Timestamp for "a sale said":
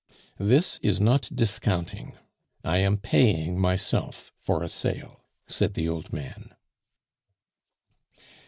4.63-5.75